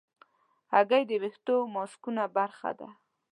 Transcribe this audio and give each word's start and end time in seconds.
هګۍ 0.73 1.03
د 1.07 1.11
ویښتو 1.21 1.55
ماسکونو 1.73 2.23
برخه 2.37 2.69
ده. 2.79 2.87